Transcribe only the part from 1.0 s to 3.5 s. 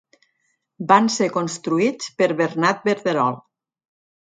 ser construïts per Bernat Verderol.